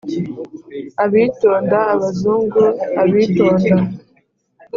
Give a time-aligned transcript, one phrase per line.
[1.03, 2.63] abitonda, abazungu,
[3.01, 3.75] abitonda,